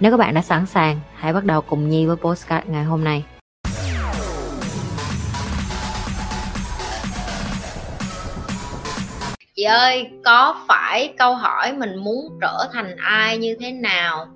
Nếu 0.00 0.10
các 0.10 0.16
bạn 0.16 0.34
đã 0.34 0.42
sẵn 0.42 0.66
sàng, 0.66 1.00
hãy 1.14 1.32
bắt 1.32 1.44
đầu 1.44 1.60
cùng 1.60 1.88
Nhi 1.88 2.06
với 2.06 2.16
postcard 2.16 2.66
ngày 2.68 2.84
hôm 2.84 3.04
nay. 3.04 3.24
Chị 9.56 9.62
ơi, 9.62 10.10
có 10.24 10.64
phải 10.68 11.14
câu 11.18 11.34
hỏi 11.34 11.72
mình 11.72 11.96
muốn 11.96 12.38
trở 12.40 12.68
thành 12.72 12.96
ai 12.96 13.38
như 13.38 13.56
thế 13.60 13.72
nào 13.72 14.26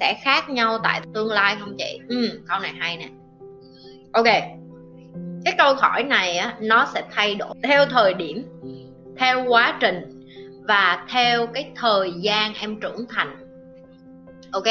sẽ 0.00 0.20
khác 0.22 0.50
nhau 0.50 0.78
tại 0.82 1.00
tương 1.14 1.30
lai 1.30 1.56
không 1.60 1.76
chị? 1.78 2.00
Ừ, 2.08 2.40
câu 2.48 2.58
này 2.58 2.72
hay 2.78 2.96
nè. 2.96 3.08
Ok, 4.12 4.26
cái 5.44 5.54
câu 5.58 5.74
hỏi 5.74 6.04
này 6.04 6.36
á, 6.36 6.54
nó 6.60 6.88
sẽ 6.94 7.02
thay 7.10 7.34
đổi 7.34 7.54
theo 7.62 7.86
thời 7.86 8.14
điểm, 8.14 8.44
theo 9.18 9.44
quá 9.48 9.78
trình 9.80 10.26
và 10.68 11.04
theo 11.08 11.46
cái 11.46 11.70
thời 11.76 12.12
gian 12.20 12.54
em 12.54 12.80
trưởng 12.80 13.06
thành 13.08 13.43
ok? 14.54 14.64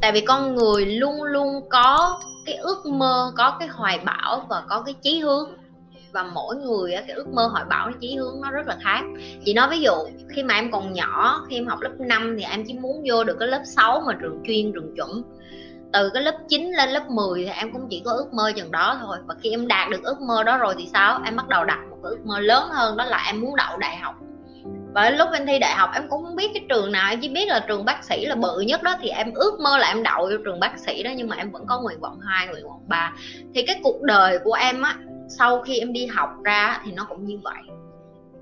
Tại 0.00 0.12
vì 0.12 0.20
con 0.20 0.54
người 0.54 0.86
luôn 0.86 1.22
luôn 1.22 1.68
có 1.70 2.20
cái 2.46 2.54
ước 2.54 2.86
mơ, 2.86 3.32
có 3.36 3.56
cái 3.58 3.68
hoài 3.68 3.98
bão 4.04 4.46
và 4.48 4.62
có 4.68 4.82
cái 4.82 4.94
chí 5.02 5.20
hướng. 5.20 5.50
Và 6.12 6.22
mỗi 6.22 6.56
người 6.56 6.92
cái 7.06 7.16
ước 7.16 7.28
mơ, 7.28 7.46
hoài 7.46 7.64
bão 7.68 7.86
cái 7.86 7.94
chí 8.00 8.16
hướng 8.16 8.40
nó 8.42 8.50
rất 8.50 8.66
là 8.66 8.76
khác. 8.80 9.00
Chị 9.44 9.54
nói 9.54 9.68
ví 9.70 9.80
dụ, 9.80 9.94
khi 10.34 10.42
mà 10.42 10.54
em 10.54 10.70
còn 10.70 10.92
nhỏ, 10.92 11.40
khi 11.48 11.56
em 11.56 11.66
học 11.66 11.80
lớp 11.80 11.90
5 11.98 12.36
thì 12.38 12.44
em 12.44 12.64
chỉ 12.66 12.74
muốn 12.74 13.04
vô 13.08 13.24
được 13.24 13.36
cái 13.38 13.48
lớp 13.48 13.62
6 13.76 14.02
mà 14.06 14.12
trường 14.20 14.42
chuyên, 14.46 14.72
trường 14.72 14.96
chuẩn. 14.96 15.22
Từ 15.92 16.10
cái 16.14 16.22
lớp 16.22 16.34
9 16.48 16.72
lên 16.72 16.90
lớp 16.90 17.10
10 17.10 17.44
thì 17.44 17.50
em 17.50 17.72
cũng 17.72 17.86
chỉ 17.90 18.02
có 18.04 18.12
ước 18.12 18.32
mơ 18.32 18.52
chừng 18.56 18.70
đó 18.70 18.98
thôi. 19.00 19.16
Và 19.26 19.34
khi 19.42 19.50
em 19.50 19.68
đạt 19.68 19.90
được 19.90 20.02
ước 20.02 20.20
mơ 20.20 20.42
đó 20.42 20.58
rồi 20.58 20.74
thì 20.78 20.88
sao? 20.92 21.20
Em 21.24 21.36
bắt 21.36 21.48
đầu 21.48 21.64
đặt 21.64 21.78
một 21.90 21.96
cái 22.02 22.10
ước 22.10 22.20
mơ 22.24 22.40
lớn 22.40 22.68
hơn, 22.70 22.96
đó 22.96 23.04
là 23.04 23.24
em 23.26 23.40
muốn 23.40 23.56
đậu 23.56 23.76
đại 23.76 23.96
học 23.96 24.14
và 24.96 25.10
lúc 25.10 25.28
em 25.32 25.46
thi 25.46 25.58
đại 25.58 25.74
học 25.74 25.90
em 25.94 26.08
cũng 26.08 26.22
không 26.24 26.36
biết 26.36 26.50
cái 26.54 26.62
trường 26.68 26.92
nào, 26.92 27.10
em 27.10 27.20
chỉ 27.20 27.28
biết 27.28 27.48
là 27.48 27.64
trường 27.68 27.84
bác 27.84 28.04
sĩ 28.04 28.26
là 28.26 28.34
bự 28.34 28.60
nhất 28.60 28.82
đó. 28.82 28.94
Thì 29.00 29.08
em 29.08 29.32
ước 29.34 29.60
mơ 29.60 29.78
là 29.78 29.88
em 29.88 30.02
đậu 30.02 30.22
vô 30.30 30.36
trường 30.44 30.60
bác 30.60 30.78
sĩ 30.78 31.02
đó, 31.02 31.10
nhưng 31.16 31.28
mà 31.28 31.36
em 31.36 31.50
vẫn 31.50 31.62
có 31.66 31.80
nguyện 31.80 32.00
vọng 32.00 32.18
hai, 32.20 32.46
nguyện 32.46 32.64
vọng 32.64 32.80
ba. 32.88 33.12
Thì 33.54 33.62
cái 33.66 33.80
cuộc 33.82 34.02
đời 34.02 34.38
của 34.44 34.52
em 34.52 34.82
á, 34.82 34.96
sau 35.28 35.62
khi 35.62 35.78
em 35.78 35.92
đi 35.92 36.06
học 36.06 36.30
ra 36.44 36.80
thì 36.84 36.92
nó 36.92 37.06
cũng 37.08 37.26
như 37.26 37.38
vậy 37.42 37.62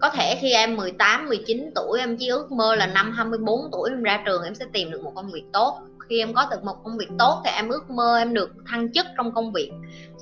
có 0.01 0.11
thể 0.11 0.39
khi 0.41 0.53
em 0.53 0.77
18, 0.77 1.29
19 1.29 1.71
tuổi 1.75 2.01
em 2.01 2.17
chỉ 2.17 2.29
ước 2.29 2.53
mơ 2.53 2.77
là 2.77 2.87
năm 2.87 3.13
24 3.13 3.61
tuổi 3.73 3.91
em 3.91 4.03
ra 4.03 4.23
trường 4.27 4.43
em 4.43 4.55
sẽ 4.55 4.65
tìm 4.73 4.91
được 4.91 5.03
một 5.03 5.13
công 5.15 5.31
việc 5.33 5.45
tốt. 5.53 5.79
Khi 6.09 6.19
em 6.19 6.35
có 6.35 6.47
được 6.51 6.65
một 6.65 6.77
công 6.85 6.99
việc 6.99 7.09
tốt 7.19 7.43
thì 7.45 7.51
em 7.51 7.69
ước 7.69 7.91
mơ 7.91 8.19
em 8.19 8.35
được 8.35 8.51
thăng 8.67 8.93
chức 8.93 9.07
trong 9.17 9.35
công 9.35 9.53
việc. 9.53 9.71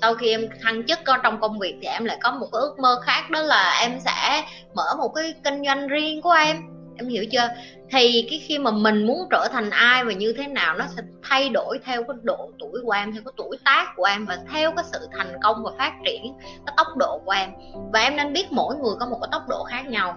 Sau 0.01 0.15
khi 0.15 0.29
em 0.29 0.49
thăng 0.63 0.87
chức 0.87 0.99
có 1.05 1.19
trong 1.23 1.41
công 1.41 1.59
việc 1.59 1.75
thì 1.81 1.87
em 1.87 2.05
lại 2.05 2.19
có 2.23 2.31
một 2.31 2.47
cái 2.53 2.61
ước 2.61 2.79
mơ 2.79 3.01
khác 3.03 3.31
đó 3.31 3.43
là 3.43 3.79
em 3.81 4.01
sẽ 4.01 4.45
mở 4.75 4.95
một 4.99 5.09
cái 5.15 5.35
kinh 5.45 5.65
doanh 5.67 5.89
riêng 5.89 6.23
của 6.23 6.31
em. 6.31 6.57
Em 6.97 7.09
hiểu 7.09 7.25
chưa? 7.33 7.49
Thì 7.93 8.27
cái 8.31 8.39
khi 8.49 8.59
mà 8.59 8.71
mình 8.71 9.07
muốn 9.07 9.29
trở 9.31 9.49
thành 9.53 9.71
ai 9.71 10.05
và 10.05 10.13
như 10.13 10.35
thế 10.39 10.47
nào, 10.47 10.75
nó 10.75 10.85
sẽ 10.97 11.03
thay 11.23 11.49
đổi 11.49 11.79
theo 11.85 12.03
cái 12.03 12.17
độ 12.23 12.51
tuổi 12.59 12.81
của 12.85 12.91
em, 12.91 13.13
theo 13.13 13.23
cái 13.25 13.33
tuổi 13.37 13.59
tác 13.65 13.87
của 13.97 14.05
em 14.05 14.27
và 14.27 14.39
theo 14.53 14.73
cái 14.77 14.85
sự 14.93 15.09
thành 15.13 15.37
công 15.43 15.63
và 15.65 15.71
phát 15.79 15.93
triển 16.05 16.35
cái 16.67 16.75
tốc 16.77 16.87
độ 16.97 17.21
của 17.25 17.31
em. 17.31 17.51
Và 17.93 18.01
em 18.01 18.17
nên 18.17 18.33
biết 18.33 18.53
mỗi 18.53 18.77
người 18.77 18.95
có 19.01 19.07
một 19.07 19.19
cái 19.21 19.29
tốc 19.33 19.43
độ 19.49 19.65
khác 19.65 19.87
nhau. 19.87 20.17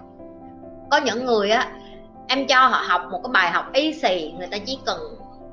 Có 0.90 0.96
những 0.96 1.24
người 1.24 1.50
á, 1.50 1.68
em 2.28 2.46
cho 2.46 2.66
họ 2.66 2.82
học 2.88 3.02
một 3.10 3.20
cái 3.22 3.30
bài 3.32 3.50
học 3.50 3.72
y 3.72 3.94
xì, 3.94 4.32
người 4.38 4.48
ta 4.50 4.58
chỉ 4.66 4.78
cần 4.86 5.00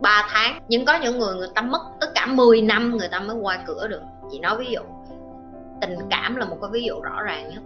3 0.02 0.28
tháng. 0.30 0.60
Nhưng 0.68 0.86
có 0.86 0.96
những 0.96 1.20
người 1.20 1.36
người 1.36 1.50
ta 1.56 1.62
mất 1.62 1.82
tất 2.00 2.08
cả 2.16 2.26
10 2.26 2.62
năm, 2.62 2.98
người 2.98 3.08
ta 3.08 3.20
mới 3.20 3.36
qua 3.36 3.58
cửa 3.66 3.88
được. 3.88 4.02
Chị 4.32 4.40
nói 4.40 4.58
ví 4.58 4.66
dụ, 4.70 4.82
tình 5.82 5.96
cảm 6.10 6.36
là 6.36 6.46
một 6.46 6.58
cái 6.62 6.70
ví 6.74 6.84
dụ 6.84 7.02
rõ 7.02 7.22
ràng 7.22 7.50
nhất 7.50 7.64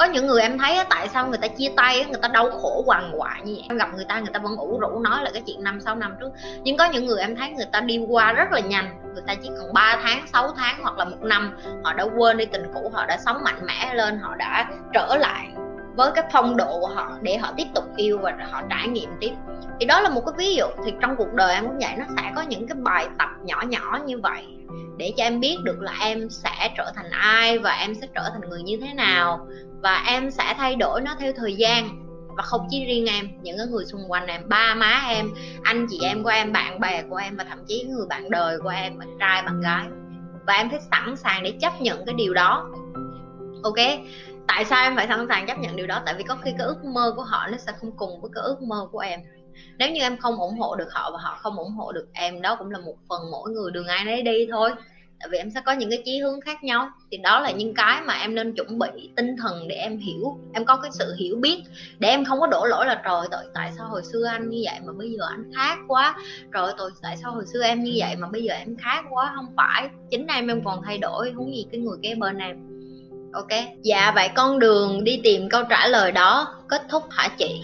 có 0.00 0.06
những 0.06 0.26
người 0.26 0.42
em 0.42 0.58
thấy 0.58 0.78
tại 0.90 1.08
sao 1.08 1.26
người 1.26 1.38
ta 1.38 1.48
chia 1.48 1.68
tay 1.76 2.04
người 2.04 2.20
ta 2.22 2.28
đau 2.28 2.50
khổ 2.50 2.82
hoàng 2.86 3.12
hoại 3.18 3.40
như 3.44 3.54
vậy? 3.54 3.64
Em 3.68 3.78
gặp 3.78 3.94
người 3.94 4.04
ta 4.04 4.20
người 4.20 4.32
ta 4.32 4.38
vẫn 4.38 4.56
ủ 4.56 4.78
rũ 4.78 4.98
nói 4.98 5.24
là 5.24 5.30
cái 5.34 5.42
chuyện 5.46 5.64
năm, 5.64 5.80
sáu 5.80 5.96
năm 5.96 6.14
trước. 6.20 6.30
Nhưng 6.62 6.76
có 6.76 6.84
những 6.84 7.06
người 7.06 7.20
em 7.20 7.36
thấy 7.36 7.50
người 7.50 7.66
ta 7.72 7.80
đi 7.80 7.98
qua 8.08 8.32
rất 8.32 8.52
là 8.52 8.60
nhanh. 8.60 9.12
Người 9.14 9.22
ta 9.26 9.34
chỉ 9.42 9.48
cần 9.48 9.72
3 9.72 9.98
tháng 10.02 10.26
6 10.32 10.52
tháng 10.56 10.82
hoặc 10.82 10.98
là 10.98 11.04
một 11.04 11.22
năm, 11.22 11.56
họ 11.84 11.92
đã 11.92 12.06
quên 12.16 12.36
đi 12.36 12.44
tình 12.44 12.62
cũ, 12.74 12.90
họ 12.94 13.06
đã 13.06 13.18
sống 13.18 13.36
mạnh 13.44 13.66
mẽ 13.66 13.94
lên, 13.94 14.18
họ 14.18 14.34
đã 14.34 14.70
trở 14.92 15.16
lại 15.16 15.48
với 15.96 16.10
cái 16.14 16.24
phong 16.32 16.56
độ 16.56 16.80
của 16.80 16.88
họ 16.94 17.12
để 17.22 17.36
họ 17.36 17.52
tiếp 17.56 17.66
tục 17.74 17.84
yêu 17.96 18.18
và 18.18 18.32
họ 18.50 18.62
trải 18.70 18.88
nghiệm 18.88 19.10
tiếp. 19.20 19.32
Thì 19.80 19.86
đó 19.86 20.00
là 20.00 20.08
một 20.08 20.22
cái 20.26 20.34
ví 20.38 20.54
dụ. 20.54 20.66
Thì 20.84 20.92
trong 21.00 21.16
cuộc 21.16 21.32
đời 21.32 21.54
em 21.54 21.66
cũng 21.66 21.78
vậy 21.78 21.92
nó 21.98 22.04
sẽ 22.16 22.32
có 22.36 22.42
những 22.42 22.68
cái 22.68 22.76
bài 22.80 23.08
tập 23.18 23.28
nhỏ 23.42 23.62
nhỏ 23.68 23.98
như 24.06 24.20
vậy 24.22 24.46
để 25.00 25.12
cho 25.16 25.24
em 25.24 25.40
biết 25.40 25.56
được 25.64 25.80
là 25.80 25.92
em 26.00 26.30
sẽ 26.30 26.70
trở 26.76 26.92
thành 26.94 27.10
ai 27.10 27.58
và 27.58 27.70
em 27.70 27.94
sẽ 27.94 28.06
trở 28.14 28.22
thành 28.32 28.50
người 28.50 28.62
như 28.62 28.78
thế 28.80 28.94
nào 28.94 29.46
và 29.82 30.04
em 30.06 30.30
sẽ 30.30 30.54
thay 30.56 30.76
đổi 30.76 31.00
nó 31.00 31.14
theo 31.18 31.32
thời 31.36 31.54
gian. 31.54 32.06
Và 32.36 32.42
không 32.42 32.66
chỉ 32.70 32.84
riêng 32.84 33.06
em, 33.06 33.28
những 33.42 33.58
cái 33.58 33.66
người 33.66 33.84
xung 33.84 34.10
quanh 34.10 34.26
em, 34.26 34.48
ba 34.48 34.74
má 34.74 35.04
em, 35.08 35.30
anh 35.62 35.86
chị 35.90 35.98
em 36.02 36.22
của 36.22 36.28
em, 36.28 36.52
bạn 36.52 36.80
bè 36.80 37.02
của 37.02 37.16
em 37.16 37.36
và 37.36 37.44
thậm 37.44 37.58
chí 37.68 37.84
người 37.88 38.06
bạn 38.08 38.30
đời 38.30 38.58
của 38.58 38.68
em, 38.68 38.98
bạn 38.98 39.08
trai, 39.20 39.42
bạn 39.42 39.60
gái. 39.60 39.86
Và 40.46 40.54
em 40.54 40.70
phải 40.70 40.80
sẵn 40.90 41.16
sàng 41.16 41.42
để 41.42 41.52
chấp 41.60 41.80
nhận 41.80 42.06
cái 42.06 42.14
điều 42.14 42.34
đó. 42.34 42.70
Ok? 43.62 43.76
Tại 44.46 44.64
sao 44.64 44.82
em 44.82 44.96
phải 44.96 45.06
sẵn 45.08 45.26
sàng 45.28 45.46
chấp 45.46 45.58
nhận 45.58 45.76
điều 45.76 45.86
đó? 45.86 46.02
Tại 46.06 46.14
vì 46.18 46.22
có 46.22 46.36
khi 46.42 46.50
cái 46.58 46.66
ước 46.66 46.84
mơ 46.84 47.12
của 47.16 47.22
họ 47.22 47.46
nó 47.46 47.58
sẽ 47.58 47.72
không 47.80 47.96
cùng 47.96 48.20
với 48.20 48.30
cái 48.34 48.44
ước 48.44 48.62
mơ 48.62 48.88
của 48.92 48.98
em. 48.98 49.20
Nếu 49.78 49.90
như 49.90 50.00
em 50.00 50.16
không 50.16 50.36
ủng 50.36 50.58
hộ 50.58 50.76
được 50.76 50.88
họ 50.92 51.10
và 51.10 51.18
họ 51.20 51.38
không 51.40 51.56
ủng 51.56 51.72
hộ 51.72 51.92
được 51.92 52.06
em, 52.12 52.42
đó 52.42 52.56
cũng 52.58 52.70
là 52.70 52.78
một 52.78 52.94
phần 53.08 53.30
mỗi 53.30 53.50
người 53.50 53.70
đường 53.70 53.86
ai 53.86 54.04
nấy 54.04 54.22
đi 54.22 54.46
thôi 54.50 54.70
tại 55.20 55.28
vì 55.32 55.38
em 55.38 55.50
sẽ 55.50 55.60
có 55.60 55.72
những 55.72 55.90
cái 55.90 56.02
chí 56.04 56.18
hướng 56.18 56.40
khác 56.40 56.64
nhau. 56.64 56.90
Thì 57.10 57.16
đó 57.16 57.40
là 57.40 57.50
những 57.50 57.74
cái 57.74 58.02
mà 58.02 58.14
em 58.14 58.34
nên 58.34 58.54
chuẩn 58.54 58.78
bị 58.78 59.10
tinh 59.16 59.36
thần 59.36 59.68
để 59.68 59.76
em 59.76 59.98
hiểu, 59.98 60.38
em 60.52 60.64
có 60.64 60.76
cái 60.76 60.90
sự 60.94 61.14
hiểu 61.18 61.36
biết. 61.36 61.62
Để 61.98 62.08
em 62.08 62.24
không 62.24 62.40
có 62.40 62.46
đổ 62.46 62.64
lỗi 62.64 62.86
là 62.86 63.02
trời 63.04 63.28
tội 63.30 63.44
tại 63.54 63.72
sao 63.78 63.88
hồi 63.88 64.02
xưa 64.12 64.24
anh 64.24 64.50
như 64.50 64.62
vậy 64.64 64.80
mà 64.86 64.92
bây 64.92 65.10
giờ 65.10 65.24
anh 65.28 65.50
khác 65.56 65.78
quá. 65.88 66.16
Trời 66.54 66.72
tội 66.78 66.90
tại 67.02 67.16
sao 67.22 67.32
hồi 67.32 67.44
xưa 67.52 67.62
em 67.62 67.84
như 67.84 67.92
vậy 67.96 68.16
mà 68.16 68.28
bây 68.32 68.42
giờ 68.42 68.54
em 68.54 68.76
khác 68.76 69.04
quá? 69.10 69.32
Không 69.36 69.46
phải. 69.56 69.88
Chính 70.10 70.26
em 70.26 70.48
em 70.48 70.64
còn 70.64 70.82
thay 70.82 70.98
đổi. 70.98 71.32
Không 71.36 71.54
gì 71.54 71.66
cái 71.72 71.80
người 71.80 71.98
kế 72.02 72.14
bên 72.14 72.38
em. 72.38 72.56
Ok? 73.32 73.50
Dạ 73.82 74.12
vậy 74.14 74.28
con 74.34 74.58
đường 74.58 75.04
đi 75.04 75.20
tìm 75.24 75.48
câu 75.48 75.62
trả 75.70 75.88
lời 75.88 76.12
đó 76.12 76.54
kết 76.68 76.82
thúc 76.90 77.02
hả 77.10 77.28
chị? 77.38 77.60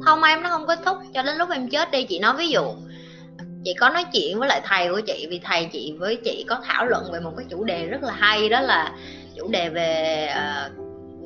Không, 0.00 0.22
em 0.22 0.42
nó 0.42 0.48
không 0.48 0.66
kết 0.66 0.78
thúc. 0.84 0.96
Cho 1.14 1.22
đến 1.22 1.36
lúc 1.36 1.50
em 1.50 1.68
chết 1.68 1.90
đi, 1.90 2.04
chị 2.04 2.18
nói 2.18 2.34
ví 2.38 2.48
dụ 2.48 2.64
chị 3.64 3.74
có 3.74 3.88
nói 3.88 4.04
chuyện 4.12 4.38
với 4.38 4.48
lại 4.48 4.60
thầy 4.64 4.88
của 4.88 5.00
chị 5.00 5.26
vì 5.30 5.40
thầy 5.44 5.68
chị 5.72 5.94
với 5.98 6.16
chị 6.24 6.44
có 6.48 6.60
thảo 6.64 6.86
luận 6.86 7.04
về 7.12 7.20
một 7.20 7.32
cái 7.36 7.46
chủ 7.50 7.64
đề 7.64 7.86
rất 7.86 8.02
là 8.02 8.12
hay 8.12 8.48
đó 8.48 8.60
là 8.60 8.92
chủ 9.36 9.48
đề 9.50 9.68
về 9.68 10.28
uh, 10.36 10.72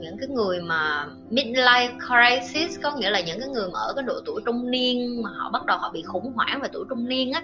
những 0.03 0.19
cái 0.19 0.28
người 0.28 0.60
mà 0.60 1.06
midlife 1.31 1.98
crisis 1.98 2.81
có 2.82 2.97
nghĩa 2.97 3.10
là 3.10 3.21
những 3.21 3.41
cái 3.41 3.48
người 3.48 3.69
mà 3.72 3.78
ở 3.78 3.92
cái 3.97 4.04
độ 4.04 4.15
tuổi 4.25 4.41
trung 4.47 4.71
niên 4.71 5.22
mà 5.22 5.31
họ 5.37 5.50
bắt 5.50 5.66
đầu 5.66 5.78
họ 5.78 5.91
bị 5.91 6.03
khủng 6.03 6.32
hoảng 6.34 6.60
về 6.62 6.69
tuổi 6.72 6.84
trung 6.88 7.09
niên 7.09 7.32
á 7.32 7.42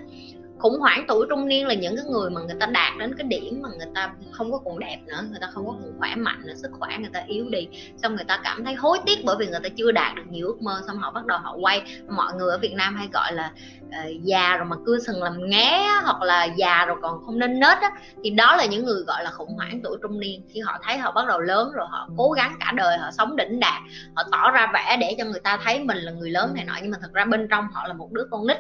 khủng 0.59 0.79
hoảng 0.79 1.05
tuổi 1.09 1.27
trung 1.31 1.49
niên 1.49 1.67
là 1.67 1.75
những 1.75 1.97
cái 1.97 2.05
người 2.05 2.31
mà 2.31 2.41
người 2.41 2.57
ta 2.61 2.67
đạt 2.67 2.93
đến 2.99 3.15
cái 3.19 3.27
điểm 3.27 3.63
mà 3.63 3.69
người 3.79 3.87
ta 3.95 4.13
không 4.31 4.53
có 4.53 4.59
còn 4.65 4.79
đẹp 4.79 4.99
nữa 5.07 5.25
người 5.31 5.39
ta 5.41 5.47
không 5.53 5.67
có 5.67 5.73
còn 5.73 5.93
khỏe 5.99 6.15
mạnh 6.17 6.43
nữa 6.47 6.55
sức 6.55 6.71
khỏe 6.79 6.99
người 6.99 7.11
ta 7.13 7.23
yếu 7.27 7.49
đi. 7.51 7.69
Xong 7.97 8.17
người 8.17 8.25
ta 8.25 8.41
cảm 8.45 8.65
thấy 8.65 8.75
hối 8.75 8.99
tiếc 9.07 9.19
bởi 9.25 9.37
vì 9.39 9.47
người 9.47 9.61
ta 9.63 9.69
chưa 9.69 9.93
đạt 9.93 10.15
được 10.15 10.23
nhiều 10.31 10.47
ước 10.47 10.63
mơ 10.63 10.83
xong 10.87 10.99
họ 10.99 11.11
bắt 11.11 11.27
đầu 11.27 11.39
họ 11.39 11.57
quay. 11.61 11.83
Mọi 12.09 12.35
người 12.35 12.51
ở 12.51 12.59
Việt 12.59 12.73
Nam 12.73 12.97
hay 12.97 13.09
gọi 13.13 13.33
là 13.33 13.53
uh, 13.87 14.23
già 14.23 14.57
rồi 14.57 14.67
mà 14.67 14.77
cưa 14.87 14.99
sừng 15.07 15.23
làm 15.23 15.51
ngé 15.51 15.89
hoặc 16.05 16.23
là 16.23 16.45
già 16.45 16.85
rồi 16.85 16.97
còn 17.03 17.25
không 17.27 17.39
nên 17.39 17.61
nết 17.61 17.79
á 17.79 17.91
thì 18.25 18.31
đó 18.31 18.57
là 18.57 18.67
những 18.67 18.85
người 18.85 19.03
gọi 19.03 19.25
là 19.25 19.31
khủng 19.31 19.55
hoảng 19.57 19.81
tuổi 19.85 19.97
trung 20.03 20.21
niên. 20.21 20.43
Khi 20.49 20.61
họ 20.61 20.79
thấy 20.83 20.99
họ 20.99 21.13
bắt 21.13 21.27
đầu 21.29 21.41
lớn 21.41 21.73
rồi 21.75 21.87
họ 21.91 22.09
cố 22.17 22.31
gắng 22.31 22.57
cả 22.61 22.73
đời 22.77 22.99
họ 22.99 23.11
sống 23.11 23.37
đỉnh 23.37 23.61
đạt 23.61 23.83
họ 24.15 24.23
tỏ 24.33 24.51
ra 24.51 24.71
vẻ 24.75 24.97
để 25.01 25.15
cho 25.19 25.25
người 25.25 25.41
ta 25.41 25.59
thấy 25.65 25.85
mình 25.85 25.99
là 25.99 26.13
người 26.13 26.31
lớn 26.31 26.55
này 26.55 26.65
nọ 26.65 26.75
nhưng 26.83 26.91
mà 26.91 26.99
thật 27.01 27.13
ra 27.13 27.25
bên 27.25 27.49
trong 27.51 27.69
họ 27.73 27.87
là 27.87 27.95
một 27.95 28.13
đứa 28.13 28.25
con 28.31 28.47
nít 28.47 28.59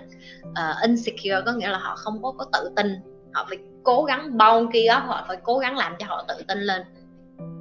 uh, 0.48 0.82
insecure 0.82 1.40
có 1.46 1.52
nghĩa 1.52 1.68
là 1.68 1.78
họ 1.78 1.87
họ 1.88 1.96
không 1.96 2.22
có 2.22 2.32
có 2.38 2.46
tự 2.52 2.70
tin. 2.76 2.86
Họ 3.32 3.46
phải 3.48 3.58
cố 3.82 4.04
gắng 4.04 4.38
bao 4.38 4.66
kia 4.72 4.88
họ 4.90 5.24
phải 5.28 5.36
cố 5.42 5.58
gắng 5.58 5.76
làm 5.76 5.96
cho 5.98 6.06
họ 6.06 6.24
tự 6.28 6.34
tin 6.48 6.58
lên 6.58 6.82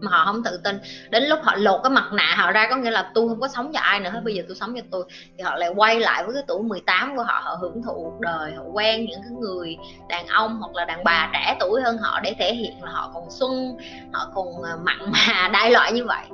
mà 0.02 0.12
họ 0.12 0.26
không 0.26 0.44
tự 0.44 0.60
tin. 0.64 0.80
Đến 1.10 1.24
lúc 1.24 1.40
họ 1.44 1.56
lột 1.56 1.84
cái 1.84 1.90
mặt 1.90 2.14
nạ 2.14 2.36
họ 2.38 2.52
ra 2.52 2.68
có 2.70 2.76
nghĩa 2.76 2.92
là 2.92 3.12
tôi 3.14 3.30
không 3.30 3.40
có 3.40 3.48
sống 3.48 3.72
cho 3.74 3.80
ai 3.80 4.00
nữa 4.00 4.10
hết 4.10 4.22
bây 4.24 4.36
giờ 4.36 4.44
tôi 4.48 4.56
sống 4.56 4.76
cho 4.76 4.82
tôi. 4.92 5.04
Thì 5.38 5.44
họ 5.44 5.56
lại 5.56 5.70
quay 5.76 6.00
lại 6.00 6.24
với 6.24 6.34
cái 6.34 6.44
tuổi 6.48 6.64
18 6.64 7.18
của 7.18 7.24
họ 7.24 7.42
họ 7.44 7.58
hưởng 7.62 7.84
thụ 7.84 7.94
cuộc 7.94 8.20
đời 8.20 8.52
họ 8.58 8.64
quen 8.74 9.06
những 9.06 9.22
cái 9.22 9.32
người 9.42 9.78
đàn 10.10 10.28
ông 10.28 10.60
hoặc 10.60 10.76
là 10.76 10.86
đàn 10.86 11.04
bà 11.04 11.30
trẻ 11.34 11.58
tuổi 11.60 11.82
hơn 11.82 11.98
họ 11.98 12.20
để 12.24 12.36
thể 12.40 12.54
hiện 12.54 12.84
là 12.84 12.92
họ 12.92 13.12
còn 13.14 13.32
xuân 13.32 13.78
họ 14.14 14.32
còn 14.36 14.48
ờ, 14.64 14.78
mặn 14.84 15.12
mà 15.12 15.50
đại 15.54 15.72
loại 15.72 15.94
như 15.94 16.06
vậy. 16.06 16.26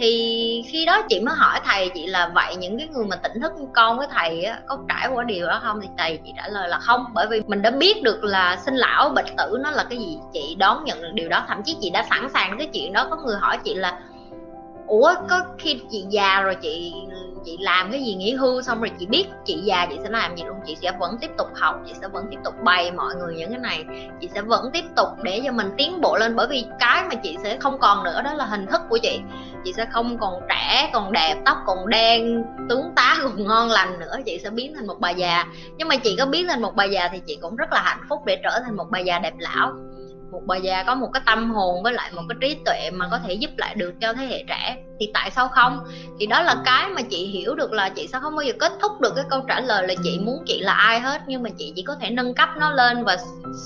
Thì 0.00 0.64
khi 0.68 0.86
đó 0.86 1.02
chị 1.08 1.20
mới 1.20 1.34
hỏi 1.34 1.60
thầy 1.64 1.90
chị 1.94 2.06
là 2.06 2.30
vậy 2.34 2.56
những 2.56 2.78
cái 2.78 2.88
người 2.88 3.04
mà 3.06 3.16
tỉnh 3.16 3.40
thức 3.40 3.52
con 3.74 3.98
với 3.98 4.06
thầy 4.10 4.42
á, 4.44 4.60
có 4.66 4.78
trải 4.88 5.08
qua 5.14 5.24
điều 5.24 5.46
đó 5.46 5.60
không? 5.62 5.80
Thì 5.80 5.88
thầy 5.98 6.18
chị 6.24 6.32
trả 6.36 6.48
lời 6.48 6.68
là 6.68 6.78
không 6.78 7.04
bởi 7.14 7.26
vì 7.30 7.42
mình 7.46 7.62
đã 7.62 7.70
biết 7.70 8.02
được 8.02 8.24
là 8.24 8.56
sinh 8.56 8.74
lão 8.74 9.08
bệnh 9.08 9.36
tử 9.38 9.58
nó 9.60 9.70
là 9.70 9.84
cái 9.90 9.98
gì 9.98 10.18
chị 10.32 10.56
đón 10.58 10.84
nhận 10.84 11.02
được 11.02 11.10
điều 11.14 11.28
đó 11.28 11.44
thậm 11.48 11.62
chí 11.62 11.76
chị 11.80 11.90
đã 11.90 12.06
sẵn 12.10 12.28
sàng 12.34 12.58
cái 12.58 12.68
chuyện 12.72 12.92
đó 12.92 13.08
có 13.10 13.16
người 13.16 13.36
hỏi 13.40 13.58
chị 13.64 13.74
là, 13.74 14.00
ủa, 14.86 15.14
có 15.28 15.40
khi 15.58 15.80
chị 15.90 16.04
già 16.10 16.42
rồi 16.42 16.54
chị 16.54 16.92
chị 17.44 17.56
làm 17.60 17.90
cái 17.90 18.04
gì 18.04 18.14
nghỉ 18.14 18.34
hưu 18.34 18.62
xong 18.62 18.80
rồi 18.80 18.90
chị 18.98 19.06
biết 19.06 19.26
chị 19.44 19.60
già 19.64 19.86
chị 19.90 19.96
sẽ 20.02 20.10
làm 20.10 20.36
gì 20.36 20.42
luôn, 20.46 20.56
chị 20.66 20.76
sẽ 20.82 20.92
vẫn 21.00 21.16
tiếp 21.20 21.30
tục 21.38 21.46
học, 21.54 21.74
chị 21.86 21.92
sẽ 22.00 22.08
vẫn 22.08 22.26
tiếp 22.30 22.36
tục 22.44 22.54
bày 22.64 22.92
mọi 22.92 23.14
người 23.14 23.34
những 23.34 23.50
cái 23.50 23.58
này, 23.58 23.84
chị 24.20 24.28
sẽ 24.34 24.42
vẫn 24.42 24.70
tiếp 24.72 24.84
tục 24.96 25.08
để 25.22 25.40
cho 25.44 25.52
mình 25.52 25.70
tiến 25.76 26.00
bộ 26.00 26.16
lên. 26.16 26.36
Bởi 26.36 26.46
vì 26.50 26.64
cái 26.78 27.04
mà 27.04 27.14
chị 27.14 27.36
sẽ 27.42 27.56
không 27.56 27.78
còn 27.78 28.04
nữa 28.04 28.22
đó 28.24 28.32
là 28.34 28.44
hình 28.44 28.66
thức 28.66 28.80
của 28.88 28.98
chị. 29.02 29.20
Chị 29.64 29.72
sẽ 29.72 29.86
không 29.92 30.18
còn 30.18 30.34
trẻ, 30.48 30.90
còn 30.92 31.12
đẹp, 31.12 31.36
tóc 31.44 31.56
còn 31.66 31.88
đen, 31.88 32.44
tướng 32.68 32.92
tá 32.96 33.16
còn 33.22 33.46
ngon 33.46 33.68
lành 33.68 33.98
nữa, 33.98 34.16
chị 34.26 34.40
sẽ 34.44 34.50
biến 34.50 34.74
thành 34.74 34.86
một 34.86 34.96
bà 35.00 35.10
già. 35.10 35.44
Nhưng 35.76 35.88
mà 35.88 35.96
chị 35.96 36.16
có 36.18 36.26
biến 36.26 36.48
thành 36.48 36.62
một 36.62 36.76
bà 36.76 36.84
già 36.84 37.08
thì 37.12 37.20
chị 37.26 37.38
cũng 37.42 37.56
rất 37.56 37.72
là 37.72 37.82
hạnh 37.82 38.00
phúc 38.08 38.20
để 38.26 38.40
trở 38.44 38.60
thành 38.64 38.76
một 38.76 38.86
bà 38.90 38.98
già 38.98 39.18
đẹp 39.18 39.34
lão 39.38 39.72
một 40.30 40.42
bà 40.46 40.56
già 40.56 40.82
có 40.82 40.94
một 40.94 41.08
cái 41.12 41.22
tâm 41.26 41.50
hồn 41.50 41.82
với 41.82 41.92
lại 41.92 42.10
một 42.12 42.22
cái 42.28 42.36
trí 42.40 42.62
tuệ 42.64 42.90
mà 42.90 43.08
có 43.10 43.18
thể 43.18 43.34
giúp 43.34 43.50
lại 43.56 43.74
được 43.74 43.94
cho 44.00 44.12
thế 44.12 44.26
hệ 44.26 44.44
trẻ, 44.48 44.76
thì 45.00 45.10
tại 45.14 45.30
sao 45.30 45.48
không? 45.48 45.78
Thì 46.20 46.26
đó 46.26 46.42
là 46.42 46.56
cái 46.64 46.88
mà 46.88 47.02
chị 47.02 47.26
hiểu 47.26 47.54
được 47.54 47.72
là 47.72 47.88
chị 47.88 48.08
sẽ 48.12 48.18
không 48.22 48.36
bao 48.36 48.42
giờ 48.42 48.52
kết 48.58 48.72
thúc 48.82 49.00
được 49.00 49.12
cái 49.16 49.24
câu 49.30 49.40
trả 49.48 49.60
lời 49.60 49.88
là 49.88 49.94
chị 50.04 50.18
muốn 50.18 50.42
chị 50.46 50.60
là 50.60 50.72
ai 50.72 51.00
hết, 51.00 51.22
nhưng 51.26 51.42
mà 51.42 51.50
chị 51.58 51.72
chỉ 51.76 51.82
có 51.82 51.94
thể 52.00 52.10
nâng 52.10 52.34
cấp 52.34 52.48
nó 52.56 52.70
lên 52.70 53.04
và 53.04 53.16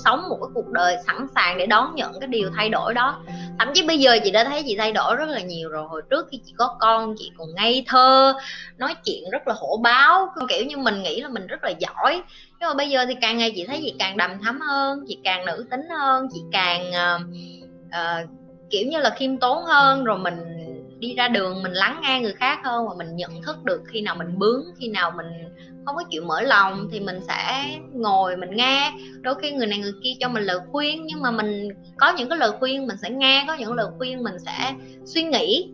sống 0.03 0.29
một 0.29 0.37
cái 0.41 0.49
cuộc 0.53 0.71
đời 0.71 0.97
sẵn 1.07 1.27
sàng 1.35 1.57
để 1.57 1.65
đón 1.65 1.95
nhận 1.95 2.19
cái 2.19 2.27
điều 2.27 2.49
thay 2.55 2.69
đổi 2.69 2.93
đó 2.93 3.21
thậm 3.59 3.71
chí 3.73 3.83
bây 3.87 3.99
giờ 3.99 4.17
chị 4.23 4.31
đã 4.31 4.43
thấy 4.43 4.63
chị 4.65 4.75
thay 4.77 4.91
đổi 4.91 5.15
rất 5.15 5.29
là 5.29 5.41
nhiều 5.41 5.69
rồi. 5.69 5.87
Hồi 5.87 6.01
trước 6.09 6.27
khi 6.31 6.39
chị 6.45 6.53
có 6.57 6.75
con 6.79 7.15
chị 7.17 7.31
còn 7.37 7.47
ngây 7.55 7.83
thơ 7.87 8.33
nói 8.77 8.95
chuyện 9.05 9.29
rất 9.31 9.47
là 9.47 9.53
hổ 9.57 9.77
báo 9.77 10.27
kiểu 10.49 10.65
như 10.65 10.77
mình 10.77 11.03
nghĩ 11.03 11.21
là 11.21 11.29
mình 11.29 11.47
rất 11.47 11.63
là 11.63 11.69
giỏi. 11.69 12.21
Nhưng 12.59 12.69
mà 12.69 12.73
bây 12.73 12.89
giờ 12.89 13.05
thì 13.05 13.13
càng 13.21 13.37
ngày 13.37 13.53
chị 13.55 13.65
thấy 13.65 13.79
chị 13.81 13.93
càng 13.99 14.17
đầm 14.17 14.41
thắm 14.41 14.61
hơn 14.61 15.05
chị 15.07 15.17
càng 15.23 15.45
nữ 15.45 15.65
tính 15.71 15.89
hơn 15.99 16.27
chị 16.33 16.41
càng 16.51 16.89
uh, 16.89 17.21
uh, 17.87 18.29
kiểu 18.69 18.87
như 18.87 18.99
là 18.99 19.09
khiêm 19.09 19.37
tốn 19.37 19.63
hơn. 19.63 20.03
Rồi 20.03 20.17
mình 20.17 20.54
đi 20.99 21.15
ra 21.15 21.27
đường 21.27 21.63
mình 21.63 21.71
lắng 21.71 22.01
nghe 22.03 22.19
người 22.21 22.33
khác 22.33 22.59
hơn 22.63 22.87
và 22.87 22.95
mình 22.97 23.15
nhận 23.15 23.41
thức 23.41 23.63
được 23.63 23.81
khi 23.87 24.01
nào 24.01 24.15
mình 24.15 24.39
bướng, 24.39 24.63
khi 24.79 24.87
nào 24.87 25.11
mình 25.11 25.27
không 25.85 25.95
có 25.95 26.03
chịu 26.09 26.21
mở 26.21 26.41
lòng 26.41 26.87
thì 26.91 26.99
mình 26.99 27.19
sẽ 27.27 27.65
ngồi 27.93 28.37
mình 28.37 28.55
nghe. 28.55 28.91
Đôi 29.21 29.35
khi 29.41 29.51
người 29.51 29.67
này 29.67 29.79
người 29.79 29.93
kia 30.03 30.13
cho 30.19 30.29
mình 30.29 30.43
lời 30.43 30.59
khuyên 30.71 31.05
nhưng 31.05 31.21
mà 31.21 31.31
mình 31.31 31.69
có 31.97 32.13
những 32.17 32.29
cái 32.29 32.37
lời 32.37 32.51
khuyên 32.59 32.87
mình 32.87 32.97
sẽ 33.01 33.09
nghe, 33.09 33.43
có 33.47 33.53
những 33.53 33.73
lời 33.73 33.87
khuyên 33.97 34.23
mình 34.23 34.39
sẽ 34.45 34.73
suy 35.05 35.23
nghĩ. 35.23 35.71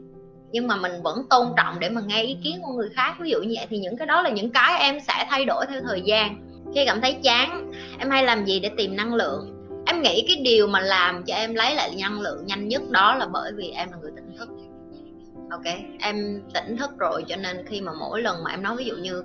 Nhưng 0.51 0.67
mà 0.67 0.75
mình 0.75 0.91
vẫn 1.03 1.17
tôn 1.29 1.47
trọng 1.57 1.79
để 1.79 1.89
mà 1.89 2.01
nghe 2.07 2.23
ý 2.23 2.37
kiến 2.43 2.59
của 2.61 2.73
người 2.73 2.89
khác. 2.95 3.15
Ví 3.19 3.29
dụ 3.29 3.41
như 3.41 3.53
vậy 3.57 3.65
thì 3.69 3.77
những 3.77 3.97
cái 3.97 4.07
đó 4.07 4.21
là 4.21 4.29
những 4.29 4.51
cái 4.51 4.79
em 4.79 4.99
sẽ 4.99 5.25
thay 5.29 5.45
đổi 5.45 5.65
theo 5.69 5.81
thời 5.87 6.01
gian. 6.01 6.47
Khi 6.75 6.85
cảm 6.85 7.01
thấy 7.01 7.17
chán, 7.23 7.71
em 7.99 8.09
hay 8.09 8.23
làm 8.23 8.45
gì 8.45 8.59
để 8.59 8.69
tìm 8.77 8.95
năng 8.95 9.13
lượng? 9.13 9.67
Em 9.85 10.01
nghĩ 10.01 10.25
cái 10.27 10.37
điều 10.43 10.67
mà 10.67 10.79
làm 10.79 11.23
cho 11.23 11.35
em 11.35 11.55
lấy 11.55 11.75
lại 11.75 11.91
năng 12.01 12.21
lượng 12.21 12.45
nhanh 12.45 12.67
nhất 12.67 12.81
đó 12.89 13.15
là 13.15 13.27
bởi 13.33 13.51
vì 13.55 13.69
em 13.69 13.91
là 13.91 13.97
người 14.01 14.11
tỉnh 14.15 14.37
thức 14.37 14.49
ok 15.51 15.63
em 15.99 16.41
tỉnh 16.53 16.77
thức 16.77 16.91
rồi 16.97 17.23
cho 17.27 17.35
nên 17.35 17.65
khi 17.67 17.81
mà 17.81 17.91
mỗi 17.99 18.21
lần 18.21 18.43
mà 18.43 18.51
em 18.51 18.63
nói 18.63 18.75
ví 18.77 18.85
dụ 18.85 18.95
như 18.95 19.23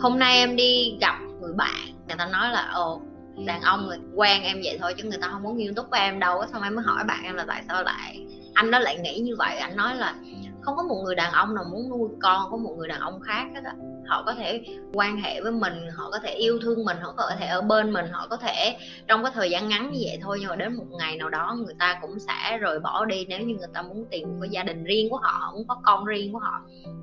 hôm 0.00 0.18
nay 0.18 0.36
em 0.36 0.56
đi 0.56 0.96
gặp 1.00 1.14
người 1.40 1.52
bạn 1.52 1.86
người 2.08 2.16
ta 2.18 2.26
nói 2.26 2.52
là 2.52 2.70
ồ 2.74 3.02
đàn 3.46 3.62
ông 3.62 3.86
người 3.86 3.98
quen 4.14 4.42
em 4.42 4.60
vậy 4.64 4.78
thôi 4.80 4.94
chứ 4.96 5.04
người 5.04 5.18
ta 5.18 5.28
không 5.28 5.42
muốn 5.42 5.56
nghiêm 5.56 5.74
túc 5.74 5.90
với 5.90 6.00
em 6.00 6.20
đâu 6.20 6.44
xong 6.52 6.62
em 6.62 6.74
mới 6.74 6.84
hỏi 6.84 7.04
bạn 7.04 7.24
em 7.24 7.34
là 7.34 7.44
tại 7.48 7.62
sao 7.68 7.82
lại? 7.82 8.26
Anh 8.54 8.70
đó 8.70 8.78
lại 8.78 8.98
nghĩ 8.98 9.18
như 9.18 9.36
vậy 9.38 9.56
anh 9.56 9.76
nói 9.76 9.96
là 9.96 10.14
không 10.62 10.76
có 10.76 10.82
một 10.82 11.02
người 11.04 11.14
đàn 11.14 11.32
ông 11.32 11.54
nào 11.54 11.64
muốn 11.64 11.88
nuôi 11.90 12.08
con 12.22 12.50
của 12.50 12.58
một 12.58 12.74
người 12.78 12.88
đàn 12.88 13.00
ông 13.00 13.20
khác 13.20 13.46
hết 13.54 13.60
á. 13.64 13.72
Họ 14.06 14.22
có 14.26 14.34
thể 14.34 14.64
quan 14.92 15.16
hệ 15.16 15.40
với 15.40 15.52
mình, 15.52 15.74
họ 15.96 16.10
có 16.10 16.18
thể 16.18 16.30
yêu 16.30 16.58
thương 16.62 16.84
mình, 16.84 16.96
họ 17.02 17.14
có 17.16 17.30
thể 17.38 17.46
ở 17.46 17.60
bên 17.60 17.92
mình, 17.92 18.06
họ 18.12 18.26
có 18.30 18.36
thể 18.36 18.76
trong 19.06 19.22
cái 19.22 19.32
thời 19.34 19.50
gian 19.50 19.68
ngắn 19.68 19.90
như 19.90 20.00
vậy 20.04 20.18
thôi, 20.22 20.38
nhưng 20.40 20.48
mà 20.48 20.56
đến 20.56 20.76
một 20.76 20.86
ngày 20.98 21.16
nào 21.16 21.28
đó 21.28 21.56
người 21.58 21.74
ta 21.78 21.98
cũng 22.02 22.18
sẽ 22.18 22.58
rồi 22.58 22.80
bỏ 22.80 23.04
đi 23.04 23.26
nếu 23.28 23.40
như 23.40 23.54
người 23.54 23.68
ta 23.74 23.82
muốn 23.82 24.04
tìm 24.10 24.28
một 24.28 24.36
cái 24.40 24.50
gia 24.50 24.62
đình 24.62 24.84
riêng 24.84 25.10
của 25.10 25.16
họ, 25.16 25.52
muốn 25.54 25.66
có 25.68 25.76
con 25.84 26.04
riêng 26.04 26.32
của 26.32 26.38
họ. 26.38 26.60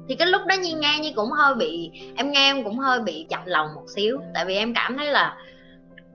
Thì 0.10 0.16
cái 0.16 0.28
lúc 0.28 0.42
đó 0.48 0.56
như 0.56 0.78
nghe 0.78 1.00
như 1.02 1.12
cũng 1.16 1.32
hơi 1.32 1.56
bị, 1.56 1.92
em 2.16 2.32
nghe 2.32 2.50
em 2.50 2.64
cũng 2.64 2.78
hơi 2.80 3.00
bị 3.00 3.26
chặt 3.30 3.42
lòng 3.46 3.68
một 3.76 3.86
xíu, 3.96 4.20
tại 4.34 4.46
vì 4.46 4.56
em 4.56 4.74
cảm 4.74 4.98
thấy 4.98 5.12
là 5.12 5.38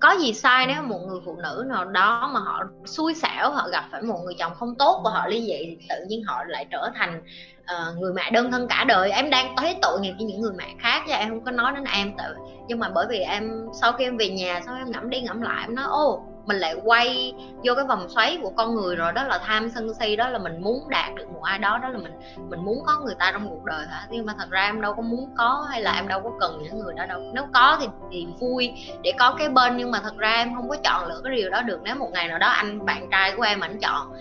có 0.02 0.10
gì 0.20 0.32
sai 0.34 0.66
nếu 0.66 0.82
một 0.82 0.98
người 1.08 1.20
phụ 1.24 1.36
nữ 1.36 1.64
nào 1.68 1.84
đó 1.84 2.30
mà 2.34 2.40
họ 2.40 2.64
xui 2.84 3.14
xẻo 3.14 3.50
họ 3.50 3.68
gặp 3.68 3.84
phải 3.92 4.02
một 4.02 4.18
người 4.24 4.34
chồng 4.38 4.54
không 4.54 4.74
tốt 4.74 5.00
và 5.04 5.10
họ 5.10 5.26
ly 5.26 5.40
dị 5.40 5.76
tự 5.88 5.96
nhiên 6.08 6.22
họ 6.24 6.44
lại 6.44 6.66
trở 6.70 6.90
thành 6.94 7.22
uh, 7.60 7.98
người 7.98 8.12
mẹ 8.12 8.30
đơn 8.30 8.50
thân 8.50 8.68
cả 8.68 8.84
đời. 8.88 9.10
Em 9.10 9.30
đang 9.30 9.56
thấy 9.56 9.76
tội 9.82 10.00
nghiệp 10.00 10.12
với 10.18 10.26
những 10.26 10.40
người 10.40 10.52
mẹ 10.56 10.74
khác 10.78 11.02
chứ 11.06 11.12
em 11.12 11.28
không 11.28 11.44
có 11.44 11.50
nói 11.50 11.72
đến 11.74 11.84
em 11.84 12.16
tự. 12.18 12.34
Nhưng 12.68 12.78
mà 12.78 12.88
bởi 12.94 13.06
vì 13.08 13.18
em 13.18 13.50
sau 13.80 13.92
khi 13.92 14.04
em 14.04 14.16
về 14.16 14.28
nhà 14.28 14.60
sau 14.66 14.76
em 14.76 14.90
ngẫm 14.90 15.10
đi 15.10 15.20
ngẫm 15.20 15.40
lại 15.40 15.64
em 15.66 15.74
nói 15.74 15.86
ô 15.88 16.24
mình 16.46 16.56
lại 16.56 16.74
quay 16.84 17.34
vô 17.64 17.74
cái 17.74 17.84
vòng 17.84 18.08
xoáy 18.08 18.38
của 18.42 18.50
con 18.56 18.74
người 18.74 18.96
rồi, 18.96 19.12
đó 19.12 19.24
là 19.24 19.38
tham 19.38 19.70
sân 19.70 19.94
si, 19.94 20.16
đó 20.16 20.28
là 20.28 20.38
mình 20.38 20.62
muốn 20.62 20.88
đạt 20.88 21.14
được 21.14 21.30
một 21.30 21.42
ai 21.42 21.58
đó 21.58 21.78
đó 21.82 21.88
là 21.88 21.98
mình 21.98 22.12
mình 22.48 22.64
muốn 22.64 22.78
có 22.86 23.00
người 23.04 23.14
ta 23.18 23.32
trong 23.32 23.48
cuộc 23.48 23.64
đời 23.64 23.86
hả? 23.86 24.06
Nhưng 24.10 24.26
mà 24.26 24.34
thật 24.38 24.50
ra 24.50 24.64
em 24.64 24.80
đâu 24.80 24.94
có 24.94 25.02
muốn 25.02 25.30
có 25.36 25.66
hay 25.70 25.82
là 25.82 25.92
em 25.92 26.08
đâu 26.08 26.20
có 26.20 26.30
cần 26.40 26.58
những 26.62 26.78
người 26.78 26.94
đó 26.94 27.06
đâu. 27.06 27.20
Nếu 27.34 27.44
có 27.54 27.78
thì 27.80 27.86
thì 28.10 28.26
vui 28.40 28.72
để 29.02 29.12
có 29.18 29.34
cái 29.38 29.48
bên, 29.48 29.76
nhưng 29.76 29.90
mà 29.90 30.00
thật 30.02 30.16
ra 30.18 30.34
em 30.34 30.54
không 30.54 30.68
có 30.68 30.76
chọn 30.84 31.08
lựa 31.08 31.20
cái 31.24 31.36
điều 31.36 31.50
đó 31.50 31.62
được. 31.62 31.80
Nếu 31.82 31.94
một 31.94 32.10
ngày 32.12 32.28
nào 32.28 32.38
đó 32.38 32.48
anh, 32.48 32.86
bạn 32.86 33.08
trai 33.10 33.32
của 33.36 33.42
em 33.42 33.60
ảnh 33.60 33.78
chọn 33.80 34.12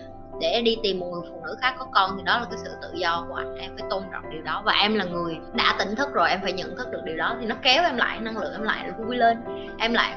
để 0.42 0.62
đi 0.66 0.78
tìm 0.84 1.00
một 1.00 1.08
người 1.12 1.30
phụ 1.30 1.42
nữ 1.46 1.56
khác 1.62 1.76
có 1.78 1.86
con, 1.92 2.12
thì 2.18 2.24
đó 2.24 2.40
là 2.40 2.46
cái 2.46 2.60
sự 2.64 2.72
tự 2.82 2.90
do 2.94 3.26
của 3.30 3.36
anh. 3.36 3.56
Em 3.56 3.72
phải 3.80 3.88
tôn 3.90 4.04
trọng 4.12 4.30
điều 4.30 4.42
đó 4.42 4.62
và 4.66 4.74
em 4.74 4.96
là 4.96 5.06
người 5.06 5.38
đã 5.54 5.76
tỉnh 5.80 5.96
thức 5.96 6.14
rồi, 6.14 6.30
em 6.30 6.40
phải 6.44 6.54
nhận 6.54 6.78
thức 6.78 6.92
được 6.92 7.02
điều 7.06 7.18
đó, 7.18 7.36
thì 7.40 7.46
nó 7.46 7.56
kéo 7.62 7.84
em 7.84 7.98
lại, 7.98 8.20
năng 8.20 8.38
lượng 8.38 8.52
em 8.52 8.64
lại 8.64 8.92
vui 8.98 9.18
lên. 9.18 9.38
Em 9.80 9.94
lại 9.94 10.16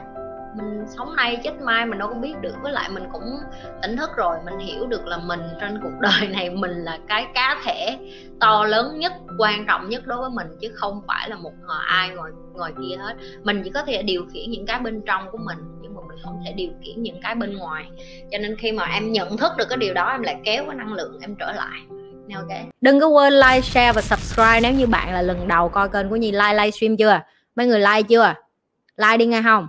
mình 0.57 0.85
sống 0.97 1.17
nay 1.17 1.41
chết 1.45 1.53
mai 1.61 1.87
mình 1.87 1.99
đâu 1.99 2.09
có 2.09 2.15
biết 2.15 2.35
được. 2.41 2.55
Với 2.63 2.73
lại 2.73 2.91
mình 2.91 3.05
cũng 3.13 3.39
tỉnh 3.83 3.97
thức 3.97 4.11
rồi, 4.17 4.37
mình 4.45 4.59
hiểu 4.59 4.87
được 4.87 5.07
là 5.07 5.19
mình 5.19 5.41
trên 5.61 5.81
cuộc 5.83 5.93
đời 6.01 6.29
này 6.29 6.51
mình 6.51 6.71
là 6.71 6.99
cái 7.09 7.27
cá 7.35 7.61
thể 7.65 7.99
to 8.41 8.65
lớn 8.65 8.99
nhất, 8.99 9.13
quan 9.39 9.67
trọng 9.67 9.89
nhất 9.89 10.07
đối 10.07 10.19
với 10.19 10.31
mình, 10.31 10.47
chứ 10.61 10.69
không 10.75 11.03
phải 11.07 11.31
là 11.31 11.37
một 11.37 11.53
ai 11.87 12.11
ngoài 12.11 12.31
ngoài 12.55 12.73
kia 12.83 12.97
hết. 12.97 13.15
Mình 13.43 13.63
chỉ 13.65 13.71
có 13.71 13.83
thể 13.83 14.03
điều 14.03 14.27
khiển 14.33 14.51
những 14.51 14.67
cái 14.67 14.81
bên 14.81 15.03
trong 15.07 15.31
của 15.31 15.39
mình, 15.39 15.59
nhưng 15.81 15.95
mà 15.95 16.01
mình 16.09 16.19
không 16.25 16.43
thể 16.47 16.53
điều 16.53 16.71
khiển 16.83 17.03
những 17.03 17.21
cái 17.23 17.35
bên 17.35 17.57
ngoài. 17.57 17.87
Cho 18.33 18.39
nên 18.39 18.57
khi 18.57 18.73
mà 18.73 18.85
em 18.85 19.13
nhận 19.13 19.37
thức 19.37 19.53
được 19.59 19.69
cái 19.69 19.77
điều 19.77 19.95
đó, 19.95 20.09
em 20.11 20.23
lại 20.23 20.37
kéo 20.45 20.65
cái 20.67 20.77
năng 20.77 20.93
lượng 20.93 21.19
em 21.21 21.37
trở 21.37 21.53
lại. 21.53 21.81
Ok? 22.35 22.49
Đừng 22.81 23.01
có 23.01 23.07
quên 23.07 23.33
like, 23.33 23.61
share 23.61 23.93
và 23.93 24.01
subscribe 24.01 24.61
nếu 24.63 24.73
như 24.73 24.87
bạn 24.87 25.13
là 25.13 25.23
lần 25.23 25.49
đầu 25.49 25.69
coi 25.69 25.89
kênh 25.89 26.09
của 26.09 26.17
nhi 26.17 26.33
like 26.33 26.55
livestream 26.55 26.97
chưa? 26.97 27.21
Mấy 27.57 27.67
người 27.67 27.81
like 27.81 28.03
chưa? 28.03 28.35
Like 28.97 29.17
đi 29.17 29.27
nghe 29.27 29.43
không? 29.43 29.69